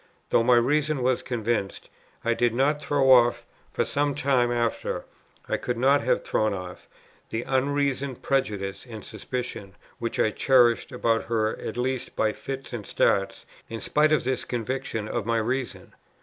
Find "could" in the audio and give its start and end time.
5.57-5.77